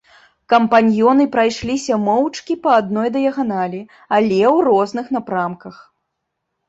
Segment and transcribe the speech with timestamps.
[0.53, 3.81] Кампаньёны прайшліся моўчкі па адной дыяганалі,
[4.19, 5.75] але ў розных напрамках.